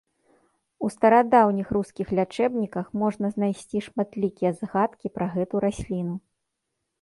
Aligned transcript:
У 0.85 0.87
старадаўніх 0.93 1.67
рускіх 1.77 2.07
лячэбніках 2.19 2.89
можна 3.01 3.31
знайсці 3.35 3.83
шматлікія 3.89 4.51
згадкі 4.63 5.07
пра 5.19 5.27
гэту 5.37 5.55
расліну. 5.69 6.15